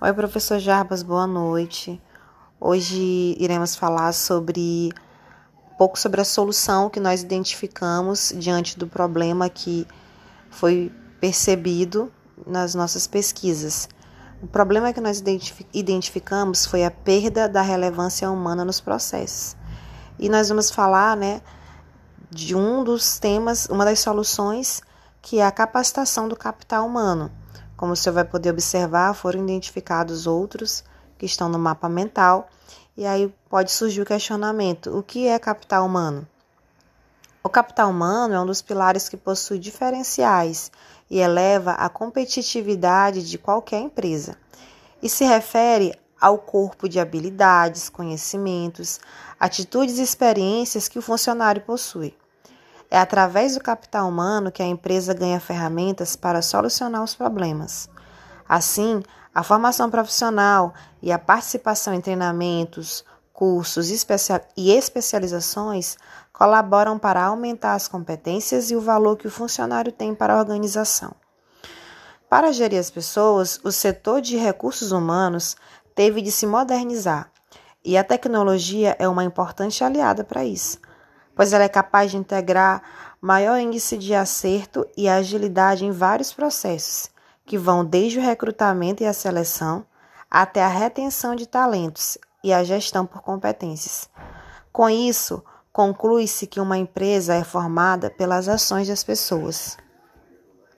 [0.00, 2.02] Oi, professor Jarbas, boa noite.
[2.60, 4.90] Hoje iremos falar sobre
[5.72, 9.86] um pouco sobre a solução que nós identificamos diante do problema que
[10.50, 12.12] foi percebido
[12.44, 13.88] nas nossas pesquisas.
[14.42, 15.22] O problema que nós
[15.72, 19.56] identificamos foi a perda da relevância humana nos processos.
[20.18, 21.40] E nós vamos falar, né,
[22.28, 24.82] de um dos temas, uma das soluções
[25.22, 27.30] que é a capacitação do capital humano.
[27.76, 30.84] Como você vai poder observar, foram identificados outros
[31.18, 32.48] que estão no mapa mental,
[32.96, 36.26] e aí pode surgir o questionamento: o que é capital humano?
[37.42, 40.70] O capital humano é um dos pilares que possui diferenciais
[41.10, 44.36] e eleva a competitividade de qualquer empresa.
[45.02, 48.98] E se refere ao corpo de habilidades, conhecimentos,
[49.38, 52.16] atitudes e experiências que o funcionário possui.
[52.94, 57.90] É através do capital humano que a empresa ganha ferramentas para solucionar os problemas.
[58.48, 59.02] Assim,
[59.34, 60.72] a formação profissional
[61.02, 65.96] e a participação em treinamentos, cursos e especializações
[66.32, 71.16] colaboram para aumentar as competências e o valor que o funcionário tem para a organização.
[72.30, 75.56] Para gerir as pessoas, o setor de recursos humanos
[75.96, 77.28] teve de se modernizar,
[77.84, 80.78] e a tecnologia é uma importante aliada para isso
[81.34, 82.82] pois ela é capaz de integrar
[83.20, 87.10] maior índice de acerto e agilidade em vários processos,
[87.46, 89.86] que vão desde o recrutamento e a seleção
[90.30, 94.10] até a retenção de talentos e a gestão por competências.
[94.72, 99.76] Com isso, conclui-se que uma empresa é formada pelas ações das pessoas.